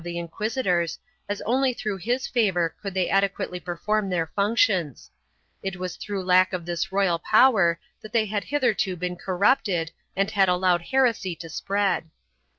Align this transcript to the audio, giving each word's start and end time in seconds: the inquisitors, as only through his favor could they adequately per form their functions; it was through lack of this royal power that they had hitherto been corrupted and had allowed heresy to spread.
the 0.03 0.17
inquisitors, 0.17 0.97
as 1.29 1.43
only 1.43 1.73
through 1.75 1.95
his 1.97 2.25
favor 2.25 2.73
could 2.81 2.95
they 2.95 3.07
adequately 3.07 3.59
per 3.59 3.77
form 3.77 4.09
their 4.09 4.25
functions; 4.25 5.11
it 5.61 5.75
was 5.75 5.95
through 5.95 6.23
lack 6.23 6.53
of 6.53 6.65
this 6.65 6.91
royal 6.91 7.19
power 7.19 7.79
that 8.01 8.11
they 8.11 8.25
had 8.25 8.45
hitherto 8.45 8.95
been 8.95 9.15
corrupted 9.15 9.91
and 10.15 10.31
had 10.31 10.49
allowed 10.49 10.81
heresy 10.81 11.35
to 11.35 11.47
spread. 11.49 12.09